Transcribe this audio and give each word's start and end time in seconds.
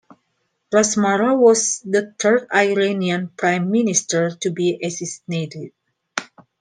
Razmara 0.73 1.37
was 1.37 1.79
the 1.85 2.15
third 2.19 2.47
Iranian 2.51 3.27
prime 3.37 3.69
minister 3.69 4.31
to 4.31 4.49
be 4.49 4.79
assassinated. 4.83 5.73